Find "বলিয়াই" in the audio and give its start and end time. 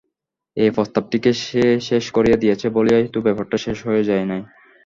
2.69-3.05